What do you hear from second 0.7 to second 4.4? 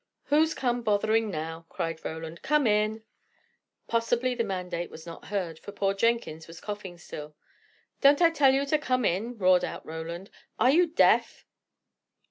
bothering now?" cried Roland. "Come in!" Possibly